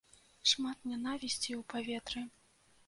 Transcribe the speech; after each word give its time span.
Шмат 0.51 0.79
нянавісці 0.93 1.51
ў 1.59 1.63
паветры. 1.77 2.27